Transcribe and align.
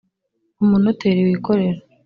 umunoteri 0.63 1.21
wikorera. 1.27 1.79